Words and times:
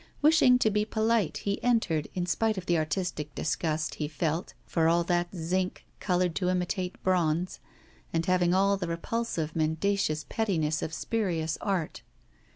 Wishing 0.23 0.57
to 0.57 0.71
be 0.71 0.83
polite, 0.83 1.37
he 1.45 1.61
entered, 1.61 2.07
in 2.15 2.25
spite 2.25 2.57
of 2.57 2.65
the 2.65 2.75
artistic 2.75 3.35
disgust 3.35 3.93
he 4.01 4.07
felt 4.07 4.55
for 4.65 4.89
all 4.89 5.03
that 5.03 5.27
zinc, 5.35 5.85
coloured 5.99 6.33
to 6.37 6.49
imitate 6.49 6.99
bronze, 7.03 7.59
and 8.11 8.25
having 8.25 8.51
all 8.51 8.77
the 8.77 8.87
repulsive 8.87 9.55
mendacious 9.55 10.23
prettiness 10.23 10.81
of 10.81 10.91
spurious 10.91 11.55
art. 11.61 12.01